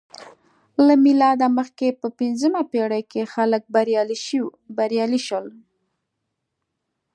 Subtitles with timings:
[0.85, 3.61] له میلاده مخکې په پنځمه پېړۍ کې خلک
[4.77, 5.47] بریالي شول